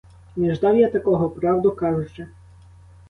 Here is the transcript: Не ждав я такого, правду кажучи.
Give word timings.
Не 0.35 0.55
ждав 0.55 0.77
я 0.77 0.89
такого, 0.89 1.29
правду 1.29 1.71
кажучи. 1.71 2.27